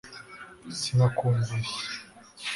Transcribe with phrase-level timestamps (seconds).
[0.79, 1.71] sinakumvise